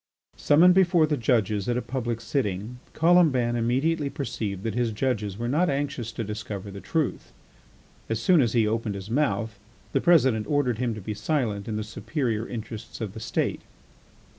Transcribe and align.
Summoned 0.37 0.73
before 0.73 1.05
the 1.05 1.15
judges 1.15 1.69
at 1.69 1.77
a 1.77 1.81
public 1.83 2.21
sitting, 2.21 2.79
Colomban 2.93 3.55
immediately 3.55 4.09
perceived 4.09 4.63
that 4.63 4.73
his 4.73 4.91
judges 4.91 5.37
were 5.37 5.47
not 5.47 5.69
anxious 5.69 6.11
to 6.13 6.23
discover 6.23 6.71
the 6.71 6.81
truth. 6.81 7.31
As 8.09 8.19
soon 8.19 8.41
as 8.41 8.53
he 8.53 8.65
opened 8.65 8.95
his 8.95 9.11
mouth 9.11 9.59
the 9.91 10.01
President 10.01 10.47
ordered 10.47 10.79
him 10.79 10.95
to 10.95 11.01
be 11.01 11.13
silent 11.13 11.67
in 11.67 11.75
the 11.75 11.83
superior 11.83 12.47
interests 12.47 12.99
of 12.99 13.13
the 13.13 13.19
State. 13.19 13.61